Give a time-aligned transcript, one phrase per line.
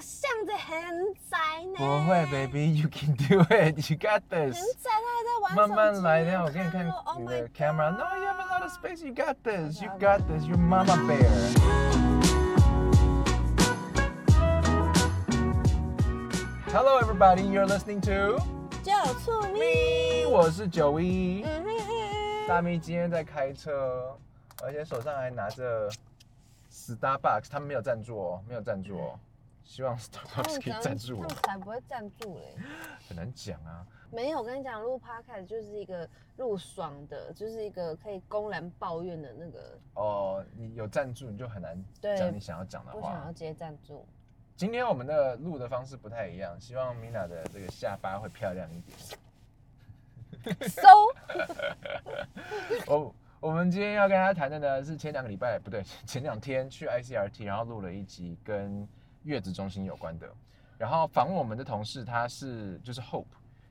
[0.00, 1.36] 巷子很窄
[1.66, 1.76] 呢。
[1.76, 4.58] 不会，baby，you can do it，you got 很 this。
[4.82, 7.90] 窄，他还在玩慢慢手机来，等一下我给你看 Oh 你 my 的 camera。
[7.90, 9.04] God No, you have a lot of space.
[9.04, 9.80] You got this.
[9.82, 10.44] You Okay, got this.
[10.44, 11.30] You're Mama Bear.
[16.72, 17.42] Hello, everybody.
[17.42, 18.40] You're listening to
[18.82, 20.24] 就醋咪。
[20.24, 20.30] me.
[20.30, 21.42] 我是九一。
[21.44, 22.48] 嗯嘿嘿。
[22.48, 24.16] 大咪今天在开车，
[24.62, 25.90] 而且手上还拿着
[26.70, 29.18] Starbucks，他们没有赞助哦，没有赞助哦。
[29.63, 32.55] 希望他 Starbucks 们可以赞助我他们，才不会赞助嘞。
[33.07, 33.85] 很难讲啊。
[34.11, 36.07] 没有，我跟你讲，录 podcast 就是一个
[36.37, 43.25] 录爽的，就是一个可以公然抱怨的那个，哦，你有赞助，你就很难对讲你想要讲的话不想。
[43.25, 44.05] 要接赞助。
[44.57, 48.97] 今天我们的录的方式不太一样，希望 Mina 的这个下巴会漂亮一点。
[50.69, 50.89] So，
[52.91, 58.87] 我我们今天要跟大家谈的呢是前两个礼拜不对，前两天去 ICRT，然后录了一集跟
[59.23, 60.27] 月子中心有关的，
[60.77, 63.25] 然后访问我们的同事，她是就是 Hope，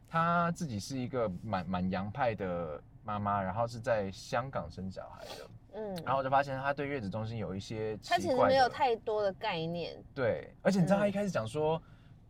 [0.09, 11.81] 她自己是一个蛮蛮洋派的妈妈，然后是在香港生小孩的，嗯，然后我就发现她对月子中心有一些奇怪的，他其实没有太多的概念，对，而且你知道他嗯一开始讲说，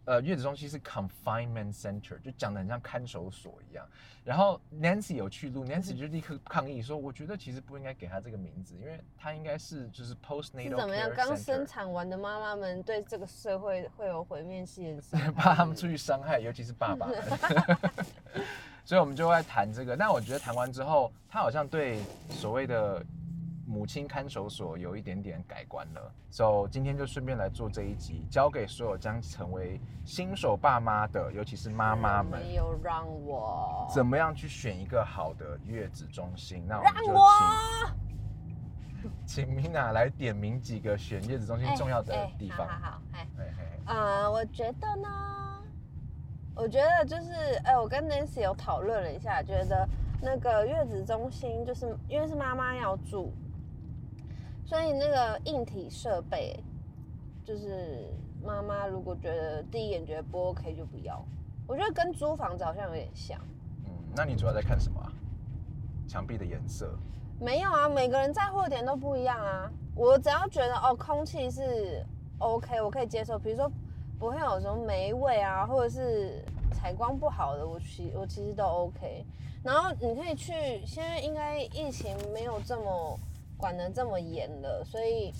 [0.06, 3.86] 呃，月子中心是 confinement center，就讲的很像看守所一样。
[4.24, 17.16] 然后 Nancy 有去录，Nancy 就立刻抗议说，我觉得其实不应该给他这个名字，因为他应该是就是 postnatal 是怎么样刚生产完的妈妈们对这个社会会有毁灭性的伤害 怕他们出去伤害，尤其是爸爸们。
[18.84, 19.96] 所以我们就会谈这个。
[19.96, 23.04] 但我觉得谈完之后，他好像对所谓的
[23.70, 26.12] 母亲看守所有一点点改观了。
[26.28, 36.66] 所、以今天就顺便来做这一集，交给所有将成为新手爸妈的，尤其是妈妈们，没有让我怎么样去选一个好的月子中心？
[36.66, 37.28] 那我就我
[39.24, 42.66] 请请 Mina 来点名几个选月子中心重要的哎地方。
[42.66, 45.08] 好好好，哎，嘿嘿嘿呃，我觉得呢，
[46.54, 47.32] 我觉得就是，
[47.64, 49.88] 哎、我跟 Nancy 有讨论了一下，觉得
[50.20, 53.32] 那个月子中心就是因为是妈妈要住，
[54.70, 56.62] 所以那个硬体设备，
[57.44, 58.08] 就是
[58.40, 61.20] 妈妈如果觉得第一眼觉得不 OK 就不要。
[61.66, 63.36] 我觉得跟租房子好像有点像。
[63.84, 65.10] 嗯，那你主要在看什么啊？
[66.06, 66.96] 墙壁的颜色。
[67.40, 69.68] 没有啊，每个人在乎的点都不一样啊。
[69.96, 72.06] 我只要觉得哦，空气是
[72.38, 73.36] OK，我可以接受。
[73.36, 73.68] 比如说
[74.20, 79.26] 不会有什么霉味啊，或者是采光不好的，我其我其实都 OK。
[79.64, 80.52] 然后你可以去，
[80.86, 83.18] 现在应该疫情没有这么
[83.60, 85.32] 管得这么严了，所以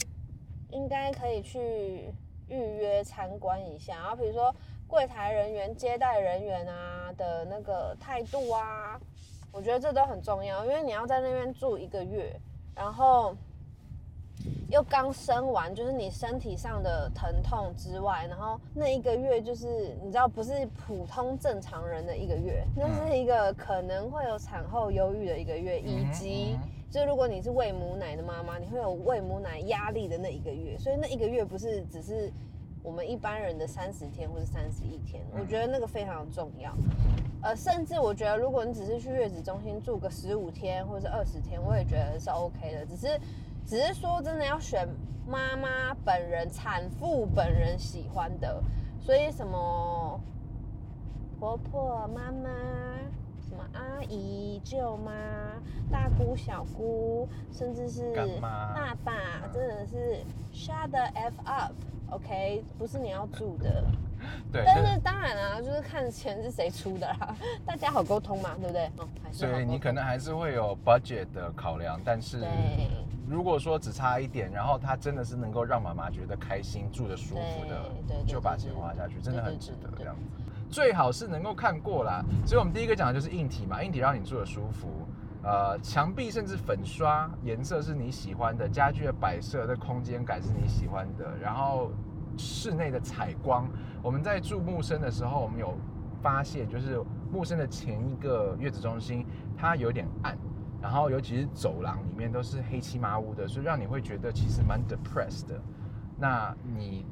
[0.70, 2.12] 应该可以去
[2.48, 3.96] 预约参观一下。
[3.96, 4.54] 然后比如说
[4.86, 9.00] 柜台人员、接待人员啊的那个态度啊，
[9.50, 12.38] 我觉得这都很重要，因为你要在那边住一个月，
[12.74, 13.34] 然后
[14.68, 26.58] 又刚生完，就是你身体上的疼痛之外，然后那一个月就是你知道不是普通正常人的一个月，那是一个可能会有产后忧郁的一个月，以及
[26.90, 32.32] 就如果你是喂母奶的妈妈，你会有喂母奶压力的那一个月，所以那一个月不是只是
[32.82, 36.74] 我们一般人的三十天或者三十一天，我觉得那个非常重要。
[37.42, 42.84] 呃，甚至我觉得，如果你只是去月子中心住个十五天或者是二十天，我也觉得是 OK 的。
[42.84, 43.20] 只是，
[43.64, 44.86] 只是说真的要选
[45.26, 48.62] 妈妈本人、产妇本人喜欢的。
[49.00, 50.20] 所以什么
[51.38, 52.50] 婆婆、妈妈、
[53.50, 55.12] 什么阿姨、舅妈、
[55.90, 60.20] 大姑、小姑，甚至是爸爸，真的是
[60.54, 63.84] shut the f up，OK，、不是你要住的。
[64.52, 67.34] 对，但是当然啦、就是看钱是谁出的啦，
[67.66, 68.86] 大家好沟通嘛，对不对？
[68.98, 72.38] 哦，还是所以你可能还是会有 budget 的考量，但是
[73.28, 77.90] 如果说只差一点，然后他真的是能够让妈妈觉得开心、住的舒服的
[78.24, 80.22] 就把对钱花下去，真的很值得这样子。
[80.70, 82.24] 最好是能够看过啦。
[82.46, 84.88] 所以我们第一个讲的就是硬体嘛，硬体让你住的舒服。
[85.42, 91.90] 呃，墙壁甚至粉刷颜色是你喜欢的，家具的摆设的空间感是你喜欢的，然后
[92.36, 93.66] 室内的采光，
[94.02, 95.74] 我们在住木生的时候，我们有
[96.20, 97.02] 发现，就是
[97.32, 100.36] 木生的前一个月子中心，它有点暗，
[100.78, 105.58] 然后尤其是走廊里面都是黑漆麻乌的，所以让你会觉得其实蛮 depressed 的。
[106.18, 107.06] 那你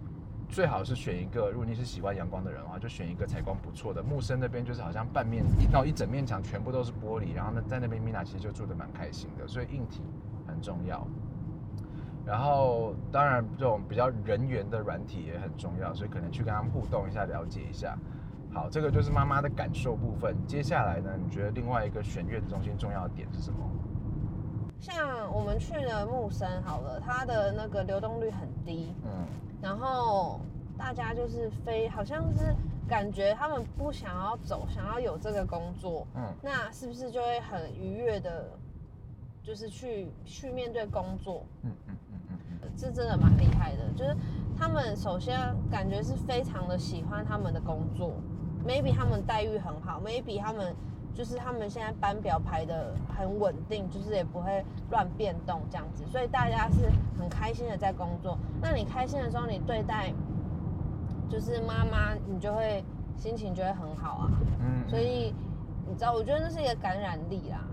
[0.48, 4.02] 最好是选一个，如果你是喜欢阳光的人的话，就选一个采光不错的。
[4.02, 10.02] 木生那边就是好像半面，然后一整面墙全部都是玻璃，然后呢在那边米娜其实就住的蛮开心的，所以硬体
[10.46, 11.06] 很重要。
[12.24, 17.96] 然后当然这种比较人员的软体也很重要，所以可能去跟他们互动一下，了解一下。
[18.52, 20.34] 好，这个就是妈妈的感受部分。
[20.46, 23.58] 接下来呢，你觉得另外一个选月子中心重要的点是什么？
[24.80, 29.26] 像我们去了木森好了，它的那个流动率很低，嗯，
[29.60, 30.40] 然后
[30.76, 32.54] 大家就是非好像是
[32.88, 38.48] 感觉他们不想要走，想要有这个工作，嗯，那是不是就会很愉悦的，
[39.42, 41.44] 就是去去面对工作？
[41.62, 44.16] 嗯嗯嗯嗯嗯，这真的蛮厉害的，就是
[44.56, 45.38] 他们首先
[45.70, 48.14] 感觉是非常的喜欢他们的工作
[48.66, 50.74] ，maybe 他们待遇很好，maybe 他们
[51.18, 56.88] 就是他们现在班表排的很稳定，就是也不会乱变动这样子，所以大家是
[57.18, 58.38] 很开心的在工作。
[58.62, 60.14] 那你开心的时候，你对待
[61.28, 62.84] 就是妈妈，你就会
[63.16, 64.30] 心情就会很好啊。
[64.60, 65.34] 嗯，所以
[65.88, 67.64] 你知道，我觉得那是一个感染力啦。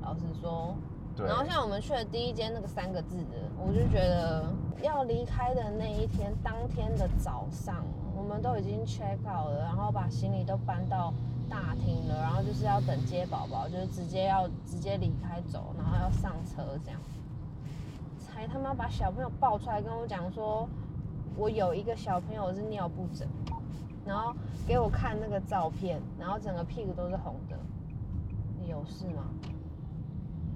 [0.00, 0.74] 老实说，
[1.14, 4.46] 对，然后像我们去的第一间那个三个字的，我就觉得
[4.82, 7.84] 要离开的那一天，当天的早上，
[8.16, 11.12] 我们都已经 check out 了，然后把行李都搬到
[11.48, 17.00] 大厅了，然后就是要等接宝宝，就是直接要直接离开走，然后要上车这样，
[18.18, 20.68] 才他妈把小朋友抱出来跟我讲说，
[21.36, 23.26] 我有一个小朋友是尿布疹，
[24.04, 24.34] 然后
[24.66, 27.56] 给我看那个照片，然后整个屁股都是红的，
[28.60, 29.24] 你有事吗？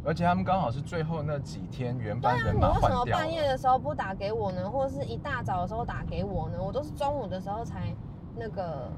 [0.04, 3.18] 而且他们刚好是最后那几天原对啊，班人马你为什么换掉。
[3.18, 4.70] 半夜的时候不打给我呢？
[4.70, 6.58] 或者是一大早的时候打给我呢？
[6.62, 7.94] 我都是中午的时候才
[8.36, 8.90] 那个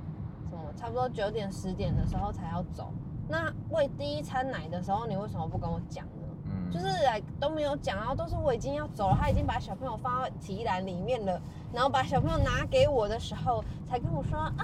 [0.50, 2.92] 什么，差不多九点十点的时候才要走。
[3.28, 6.12] 那喂第一餐奶的时候，你为什么不跟我讲呢？
[6.46, 11.40] 嗯就是来都没有讲，然后都是我已经要走了，他已经把小朋友放到提篮里面了，
[11.72, 14.54] 然后把小朋友拿给我的时候，才跟我说啊，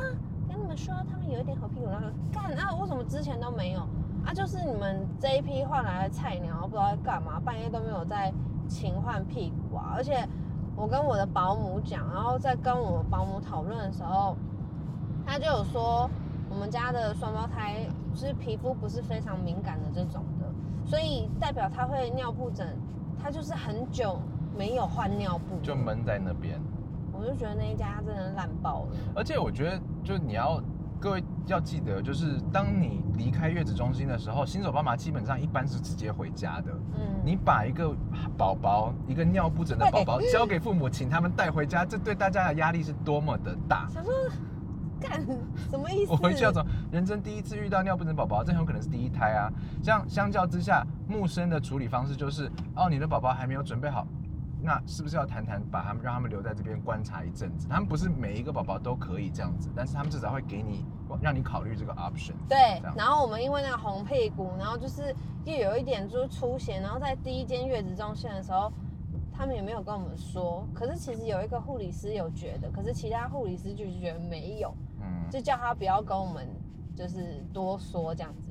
[0.48, 3.80] 跟你们说他们有一点红屁股，然后干啊，为什么之前都没有
[4.26, 4.34] 啊？
[4.34, 8.32] 就是你们这一批换来的菜鸟，不知道在干嘛，半夜都没有在
[8.68, 10.28] 勤换屁股啊，而且
[10.76, 14.36] 我跟我的保姆讲，然后在跟我保姆讨论的时候，
[15.24, 16.10] 他就有说
[16.50, 20.46] 我们家的双胞胎就是皮肤不是非常敏感的这种的，
[20.84, 22.76] 所以代表他会尿布疹，
[23.22, 24.20] 他就是很久
[24.56, 26.60] 没有换尿布，就闷在那边。
[27.18, 28.88] 我就觉得那一家真的烂爆了。
[29.14, 30.60] 而且我觉得，就是你要
[31.00, 36.72] 各位要记得，就是当你离开月子中心的时候，新手爸妈基本上一般是直接回家的。
[36.94, 37.94] 嗯，你把一个
[38.36, 43.86] 宝宝，一个尿布疹的宝宝 交给父母，请他们带回家，这对大家的压力是多么的大。
[43.88, 44.12] 想 说
[44.98, 45.20] 干
[45.70, 46.12] 什么意思？
[46.12, 49.52] 我回去要走，人生第一次遇到尿布疹宝宝，这很有可能是第一胎啊。
[49.82, 54.06] 像相较之下，木生的处理方式就是，哦，你的宝宝还没有准备好，
[54.66, 57.68] 那是不是要谈谈，把他们让他们留在这边观察一阵子？
[57.70, 60.84] 他们不是每一个宝宝都可以这样子，但是他们至少会给你
[61.22, 62.32] 让你考虑这个 option。
[62.48, 65.14] 对，然后我们因为那个红屁股，然后就是
[65.44, 68.72] 又有一点就是出血，然后在第一间月子中心的时候，
[69.32, 76.44] 他们也没有跟我们说，可是其实有一个护理师有觉得，可是其他护理师就是觉得没有，嗯，就叫他不要跟我们
[76.92, 78.45] 就是多说这样子。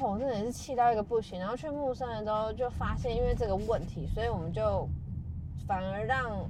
[0.00, 1.38] 哦，真的是气到一个不行。
[1.38, 4.88] 然后去木生的时候就发现，因为这个问题，所以我们就
[5.66, 6.48] 反而让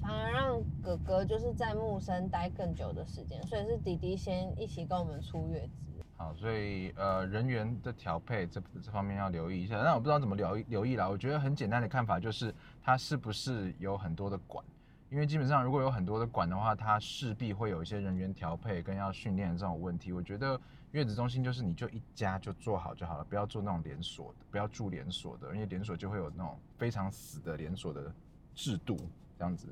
[0.00, 5.70] 反而让哥哥就是在木生待更久的时间，所以是弟弟先一起跟我们出月子。
[6.16, 9.80] 好，所以呃人员的调配这这方面要留意一下。
[9.82, 11.08] 但我不知道怎么留留意啦。
[11.08, 14.64] 我觉得很简单的看法就是它是不是有很多的管，
[15.10, 20.12] 因为基本上如果有很多的管的话，它势必会有一些人员调配跟要训练的这种问题。
[20.12, 20.58] 我觉得
[20.92, 28.12] 月子中心就是你就一家就做好就好了，不要做那种连锁的，不要住连锁的，因为连锁就会有那种非常死的连锁的
[28.54, 28.96] 制度
[29.36, 29.66] 这样子。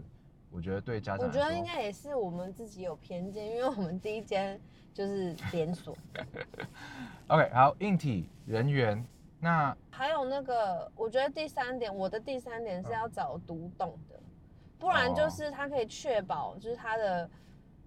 [0.51, 4.61] 我觉得对家长我觉得应该也是我们自己有偏见，因为我们第一间
[4.93, 5.97] 就是连锁，
[7.29, 9.05] OK 好，硬体人员
[9.39, 14.19] 那还有那个，我觉得第三点，我的第三点是要找独栋的，
[14.79, 17.29] 不然就是它可以确保就是它的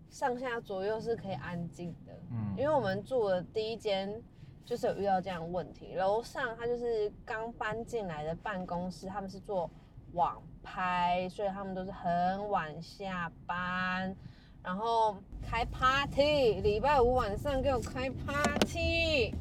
[0.09, 2.13] 上下左右是可以安静的。
[2.31, 4.21] 嗯因为我们住的第一间
[4.65, 9.69] 就是有遇到这样的问题，楼上它就是刚搬进来的办公室，他们是做
[10.13, 14.15] 网拍，所以他们都是很晚下班，
[14.61, 19.33] 然后开 party，礼拜五晚上给我开 party，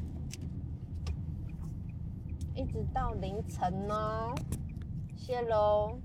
[2.55, 4.33] 一直到凌晨哦，
[5.15, 5.97] 谢喽。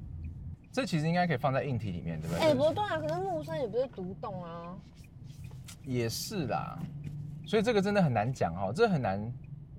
[0.76, 2.44] 这其实应该可以放在硬体里面，对不对？
[2.44, 4.76] 哎、不对啊，可是木生也不是独栋啊。
[5.82, 6.78] 也是啦，
[7.46, 9.18] 所以这个真的很难讲哦，这很难，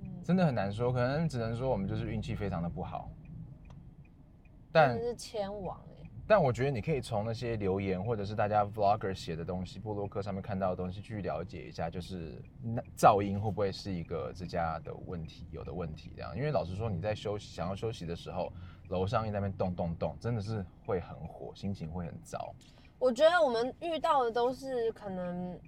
[0.02, 3.12] 嗯，真的很难说，可能只能说我们就是运气非常的不好。
[3.30, 16.36] 真但的是千王哎、但我觉得你可以从那些留言或者是大家 vlogger 写的东西、部落客上面看到的东西去了解一下，就是那噪音会不会是一个这家的问题，有的问题这样。
[16.36, 18.52] 因为老实说，你在休息想要休息的时候，
[18.90, 22.54] 楼上一在那边动动动，真的是会很火，心情会很糟。
[23.00, 25.60] 我觉得我们遇到的都是可能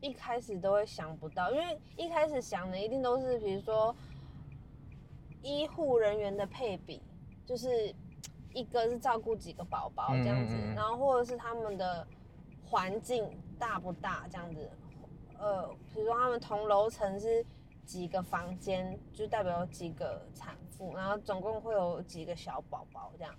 [0.00, 3.94] 一开始都会想不到，因为一开始想的一定都是比如说
[5.42, 7.02] 医护人员的配比，
[7.44, 7.94] 就是
[8.54, 12.06] 一个是照顾几个宝宝这样子，嗯嗯嗯然后或者是他们的
[12.64, 14.70] 环境大不大这样子，
[15.38, 17.44] 呃，比如说他们同楼层是
[17.84, 23.34] 几个房间，就代表有几个产妇，然后总共会有几个小宝宝这样。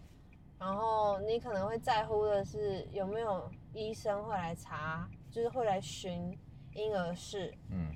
[0.58, 6.38] 然后你可能会在乎的是有没有医生会来查，就是会来巡
[6.74, 7.94] 婴儿室，嗯，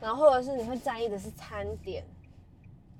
[0.00, 2.04] 然后或者是你会在意的是餐点。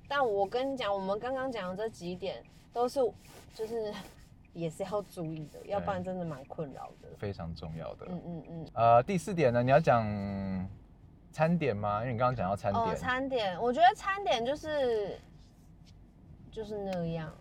[0.09, 2.99] 但我跟你讲，我们刚刚讲的这几点都是
[3.53, 3.93] 就是
[4.53, 7.09] 也是要注意的，要不然真的蛮困扰的。
[7.17, 8.05] 非常重要的。
[8.09, 8.67] 嗯嗯嗯。
[8.73, 10.03] 呃，第四点呢，你要讲
[11.37, 11.99] 餐点吗？
[12.01, 15.19] 因为你刚刚讲到餐哦，点，餐点，我觉得餐点就是
[16.49, 17.31] 就是那样。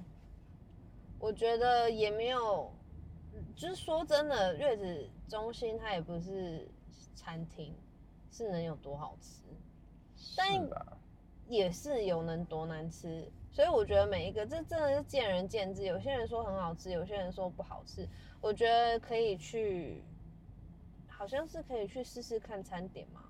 [1.19, 2.71] 我觉得也没有，
[3.55, 6.69] 就是说真的，月子中心它也不是
[7.15, 7.75] 餐厅，
[8.31, 9.41] 是能有多好吃，
[10.37, 10.69] 但？
[11.49, 13.27] 也是有能多难吃。
[13.51, 18.07] 所以我觉得每一个这真的是见仁见智，有些人说很好吃，有些人说不好吃。
[18.43, 20.03] 我觉得可以去，
[21.09, 23.23] 好像是可以去试试看餐点嘛。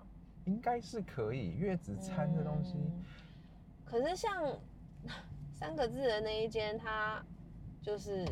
[0.47, 3.05] 应该是可以，月子餐的东西，嗯
[3.85, 4.33] 可是像
[5.53, 7.23] 三个字的那一间，它
[7.81, 8.27] 就是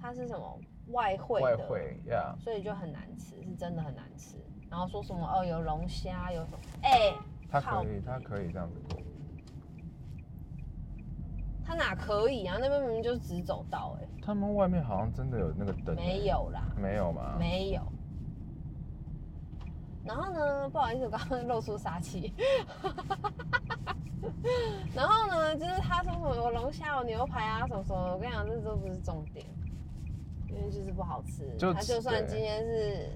[0.00, 4.36] 它是什么外汇的，外汇呀所以就很难吃，是真的很难吃。
[4.70, 7.12] 然后说什么哦有龙虾有什么，哎、
[7.50, 9.00] 它可以，它可以这样子过。
[11.64, 12.58] 它哪可以啊？
[12.60, 17.36] 那边明明就是直走道哎、他们外面好像真的有那个灯没有啦，没有吗？
[17.38, 17.82] 没有。
[20.04, 22.32] 然后呢，不好意思，我刚刚露出杀气。
[24.94, 29.46] 然后呢，就是他说什么有龙虾、有牛排啊什么什么，我跟你讲，这都不是重点，
[30.48, 31.56] 因为就是不好吃。
[31.56, 33.10] 就它就算今天是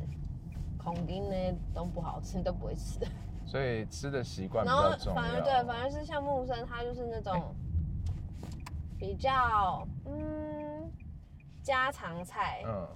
[0.79, 1.37] 孔丁呢，
[1.75, 3.01] 都不好吃，你都不会吃。
[3.45, 4.91] 所以吃的习惯比然后。
[5.15, 7.55] 反而对，反而是像木生，他就是那种
[8.99, 10.91] 比较嗯
[11.63, 12.63] 家常菜。
[12.67, 12.89] 嗯，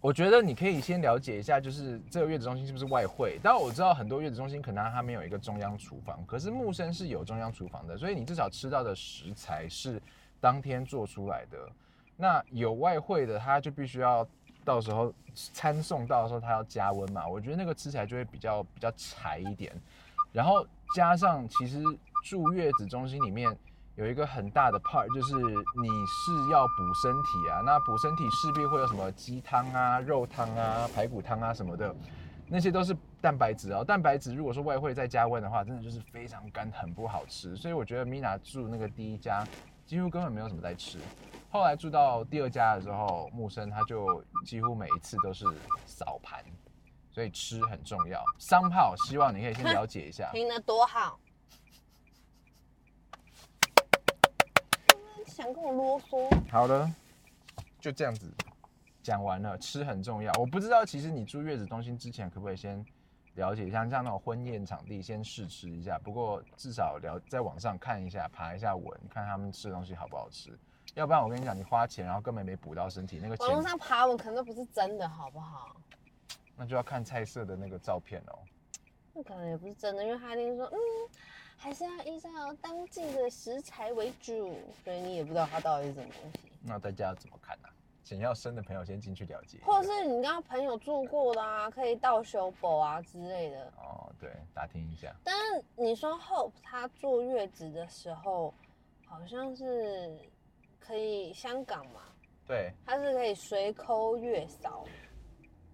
[0.00, 3.38] 我觉得你可以先了解一下，就是这个月子中心是不是外汇。
[3.42, 10.00] 当然我知道很多月子中心可能它没有一个中央厨房，可是木生是有中央厨房的，所以你至少吃到的食材是
[10.40, 11.58] 当天做出来的。
[12.16, 14.26] 那有外汇的，它就必须要
[14.64, 17.28] 到时候餐送到的时候，它要加温嘛。
[17.28, 19.70] 我觉得那个吃起来就会比较比较柴一点。
[20.32, 21.82] 然后加上其实
[22.24, 23.54] 住月子中心里面
[23.96, 31.94] 有一个很大的 part，就是你是要补身体啊，那补身体势必会有什么鸡汤啊、肉汤啊、排骨汤啊什么的，
[32.48, 33.84] 那些都是蛋白质哦。
[33.84, 37.54] 蛋白质如果说外汇再加温的话，真的就是非常干，很不好吃。
[37.56, 39.46] 所以我觉得 Mina 住那个第一家
[39.84, 40.98] 几乎根本没有什么在吃。
[41.50, 45.44] 后来住到第二家的时候，木生他就几乎每一次都是
[45.84, 46.42] 扫盘，
[47.10, 48.22] 所以吃很重要。
[48.38, 50.30] 商炮希望你可以先了解一下。
[50.32, 51.18] 听得多好。
[55.40, 56.28] 想跟我啰嗦？
[56.50, 56.88] 好的，
[57.80, 58.30] 就这样子
[59.02, 59.56] 讲完了。
[59.56, 62.84] 吃很重要，我不知道其实你住月子中心之前可不可以先
[63.36, 65.98] 了解一下，像那种婚宴场地先试吃一下。
[66.00, 70.50] 不过至少了在网上看一下，爬一下文，看他们吃的东西好不好吃。
[70.94, 75.74] 要不然我跟你讲，你花钱然后根本没补到身体，那个网络钱上爬文可能都不是真的，好不好？
[76.54, 78.38] 那就要看菜色的那个照片哦。
[79.14, 80.76] 那可能也不是真的，因为他一定说，嗯，
[81.62, 82.30] 还是要依照
[82.62, 86.50] 当季的食材为主，所以你也不知道它到底是什么东西。
[86.62, 87.68] 那大家要怎么看呢、
[88.02, 93.70] 想要生的朋友先进去了解，或者是你刚刚朋友住过的啊，可以到修补啊之类的。
[93.76, 95.14] 哦，对，打听一下。
[95.22, 98.54] 但是你说 Hope 他坐月子的时候，
[99.04, 100.18] 好像是
[100.78, 102.00] 可以香港嘛，
[102.46, 104.86] 对，他是可以随抠月嫂。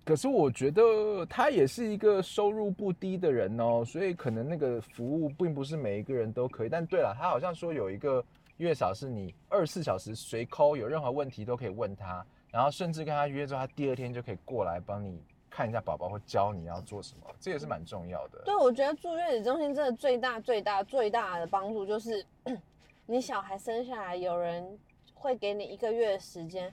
[0.06, 6.68] 可是我觉得他也是一个收入不低的人哦，所以可能那个服务并不是每一个人都可以。
[6.68, 8.24] 但对了，他好像说有一个
[8.58, 15.20] 月嫂是你二十四小时随抠，有任何问题都可以问他，然后甚至跟他约之后，他第二天就可以过来帮你
[15.50, 18.40] 看一下宝宝或教你要做什么，这也是蛮重要的。
[18.44, 22.24] 对，我觉得住月子中心真的最大、最大、最大的帮助就是，
[23.06, 24.78] 你小孩生下来，有人
[25.14, 26.72] 会给你一个月的时间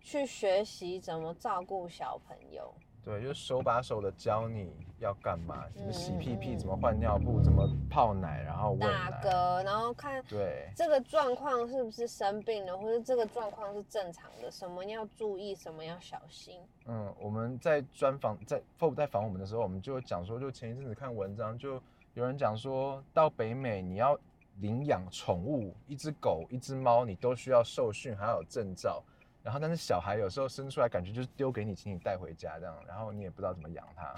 [0.00, 2.74] 去学习怎么照顾小朋友。
[3.04, 9.10] 对，就手把手的教你要干嘛，怎么洗屁屁，怎么换尿布，怎么泡奶，然后喂打。
[9.22, 16.60] 嗝，然后看对，这个状况是不是生病了，或者这个状况是正常的，什么要注意，什么要小心。
[16.84, 21.80] 嗯，我们在专访在 FOB 在访我们的时候，我们就讲说，就前一阵子看文章，就
[22.12, 24.18] 有人讲说到北美你要
[24.60, 29.02] 领养宠物，一只狗、一只猫，你都需要受训，还要有证照。
[29.42, 34.14] 然后，但是小孩有时候生出来，感觉就是丢给你，请你带回家这样，然后你也不知道怎么养它。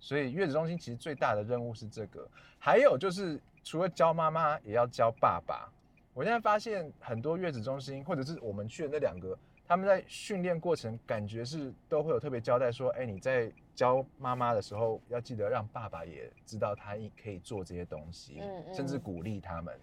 [0.00, 5.70] 所以月子中心其实最大的任务是这个，还有就是除了教妈妈，也要教爸爸。
[6.12, 19.76] 我现在发现很多月子中心，或者是我们去的那两个，他们在训练过程，感觉是都会有特别交代说，哎，你在教妈妈的时候，要记得让爸爸也知道他可以做这些东西，嗯嗯甚至鼓励他们。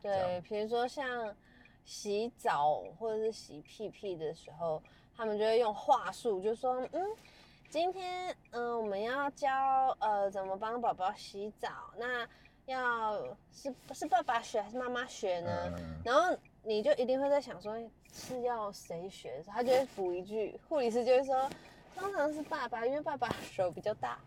[0.00, 1.04] 对，比如说像
[1.84, 4.82] 洗澡或者是洗屁屁的时候，
[5.16, 7.02] 他们就会用话术，就说，嗯，
[7.68, 12.26] 今天嗯、呃我们要教呃怎么帮宝宝洗澡，那
[12.66, 15.72] 要是是爸爸学还是妈妈学呢？
[15.76, 17.76] 嗯，然后你就一定会在想说
[18.12, 19.42] 是要谁学的？
[19.42, 21.50] 时候，他就会补一句，护理师就会说，
[21.96, 24.18] 通常是爸爸，因为爸爸手比较大，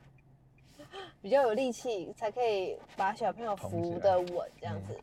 [1.22, 5.00] 比较有力气，才可以把小朋友扶得稳这样子。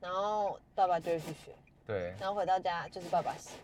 [0.00, 1.52] 然后爸爸就会去学，
[1.86, 3.56] 对，然后回到家就是爸爸洗。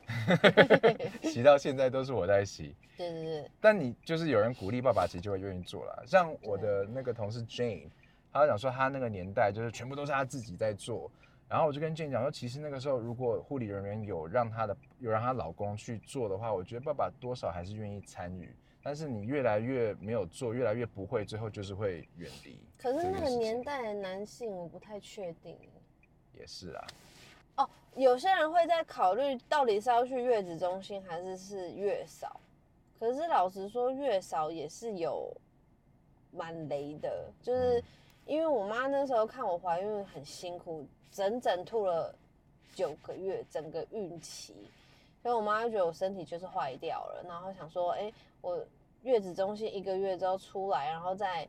[1.28, 2.74] 洗到现在都是我在洗。
[2.96, 6.04] 对对对，但你就是有人鼓励爸爸，其实就会愿意做了。
[6.06, 7.88] 像我的那个同事 Jane，
[8.32, 11.10] 她讲说她那个年代就是全部都是她自己在做。
[11.48, 18.54] 然后我就跟 Jane 讲说，其实那个时候如果护理人员有让她的有让她老公去做的话，我觉得爸爸多少还是愿意参与。
[18.82, 22.58] 但是你越来越没有做，越来越不会，最后就是会远离。
[22.78, 25.58] 可是那个年代的男性，我不太确定。
[26.32, 26.92] 也是啊，哦，
[27.96, 32.40] 有些人会在考虑到底是要去月子中心还是是月嫂，
[32.98, 35.30] 可是老实说，月嫂也是有
[36.30, 37.84] 蛮雷的，就是嗯
[38.26, 42.14] 因为我妈那时候看我怀孕很辛苦，整整吐了
[42.74, 44.54] 九个月，整个孕期，
[45.20, 48.64] 所以我妈就觉得我身体就是坏掉了，然后想说，哎、我
[49.02, 51.48] 月子中心一个月之后出来，然后再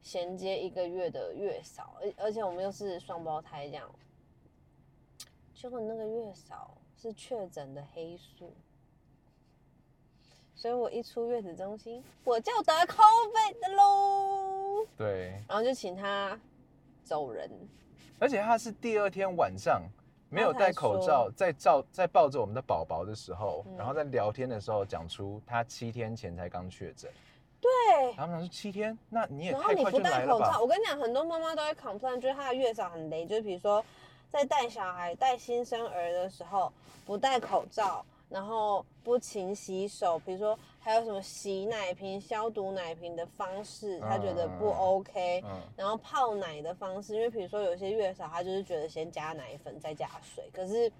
[0.00, 3.90] 衔接一个月的月嫂，而而且我们又是双胞胎这样。
[5.62, 8.52] 结果那个月嫂是确诊的黑素，
[10.56, 15.40] 所以我一出月子中心，我就得 COVID 的喽，对。
[15.48, 16.36] 然后就请他
[17.04, 17.48] 走人。
[18.18, 19.82] 而且他是第二天晚上
[20.28, 27.08] 没有戴口罩，在照在抱着我们的宝宝的时候，嗯然后在聊天的时候讲出他七天前才刚确诊。
[27.60, 30.60] 对，他们说七天，那你也然后你不太快就来了吧戴口罩，？
[30.62, 33.84] 我跟你讲，很多妈妈都会 complain，就是她的月嫂很雷，就是比如说
[34.32, 36.72] 在带小孩、带新生儿的时候
[37.04, 45.42] 不戴口罩，然后不勤洗手，比如说还有什么洗奶瓶、消毒奶瓶的方式，他觉得不嗯 OK。
[45.44, 50.90] 嗯，然后泡奶的方式，因为比如说有些月嫂，她就是觉得先加奶粉再加水，可是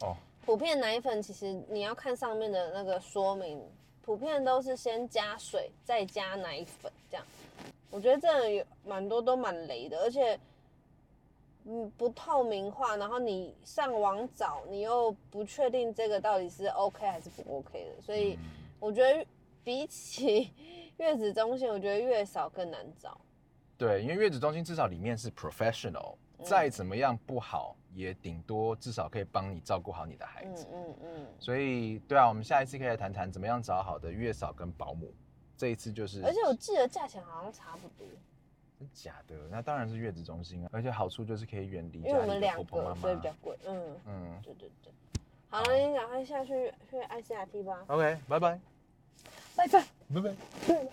[0.00, 0.16] 哦，
[0.46, 3.62] 普遍奶粉其实你要看上面的那个说明，
[4.00, 7.26] 普遍都是先加水再加奶粉这样。
[7.90, 10.38] 我觉得真的有蛮多都蛮雷的，而且
[11.68, 18.38] 嗯不透明化，然后你上网找，你又不确定这个到底是 OK 还是不 OK 的，所以嗯
[18.78, 19.26] 我觉得
[19.64, 20.52] 比起
[20.98, 23.20] 月子中心，我觉得月嫂更难找。
[23.76, 30.66] 对，因为月子中心至少里面是 professional，嗯再怎么样不好，也顶多至少可以帮你照顾好你的孩嗯子。
[30.72, 31.26] 嗯嗯。
[31.38, 35.12] 所以，对啊，我们下一次可以来谈谈怎么样找好的月嫂跟保姆。
[35.58, 38.06] 这一次就是，而且我记得价钱好像差不多，
[38.78, 42.56] 真假的，那当然是月子中心啊，而且好处就是可以远离因为我们两。
[42.62, 43.56] 个，所以比较贵。
[43.66, 44.92] 嗯，嗯对对对。
[45.48, 47.84] 好了，你赶快下去去 ICRT 吧。
[47.86, 48.60] ，OK，拜拜，
[49.56, 49.84] 拜拜。
[50.12, 50.34] 拜拜。
[50.66, 50.88] 对。